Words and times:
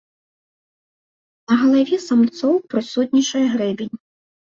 На 1.53 1.59
галаве 1.65 1.97
самцоў 2.07 2.53
прысутнічае 2.75 3.47
грэбень. 3.57 3.97